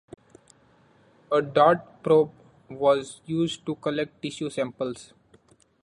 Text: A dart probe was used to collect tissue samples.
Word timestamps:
A 1.31 1.43
dart 1.43 2.01
probe 2.01 2.31
was 2.71 3.21
used 3.27 3.67
to 3.67 3.75
collect 3.75 4.19
tissue 4.19 4.49
samples. 4.49 5.13